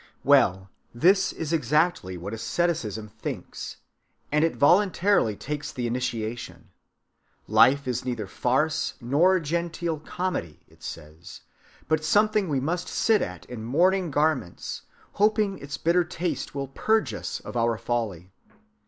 Well, 0.23 0.71
this 0.95 1.31
is 1.31 1.53
exactly 1.53 2.17
what 2.17 2.33
asceticism 2.33 3.07
thinks; 3.09 3.77
and 4.31 4.43
it 4.43 4.55
voluntarily 4.55 5.35
takes 5.35 5.71
the 5.71 5.85
initiation. 5.85 6.69
Life 7.47 7.87
is 7.87 8.03
neither 8.03 8.25
farce 8.25 8.95
nor 8.99 9.39
genteel 9.39 9.99
comedy, 9.99 10.61
it 10.67 10.81
says, 10.81 11.41
but 11.87 12.03
something 12.03 12.49
we 12.49 12.59
must 12.59 12.87
sit 12.87 13.21
at 13.21 13.45
in 13.45 13.63
mourning 13.63 14.09
garments, 14.09 14.81
hoping 15.11 15.59
its 15.59 15.77
bitter 15.77 16.03
taste 16.03 16.55
will 16.55 16.69
purge 16.69 17.13
us 17.13 17.39
of 17.39 17.55
our 17.55 17.77
folly. 17.77 18.31